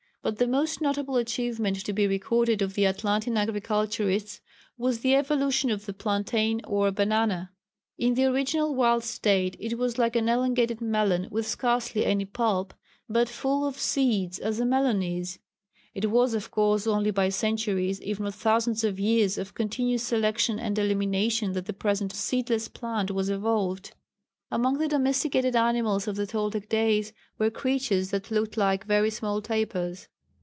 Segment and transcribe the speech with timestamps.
[0.23, 4.39] But the most notable achievement to be recorded of the Atlantean agriculturists
[4.77, 7.51] was the evolution of the plantain or banana.
[7.97, 12.75] In the original wild state it was like an elongated melon with scarcely any pulp,
[13.09, 15.39] but full of seeds as a melon is.
[15.95, 20.59] It was of course only by centuries (if not thousands of years) of continuous selection
[20.59, 23.95] and elimination that the present seedless plant was evolved.
[24.53, 29.41] Among the domesticated animals of the Toltec days were creatures that looked like very small
[29.41, 30.09] tapirs.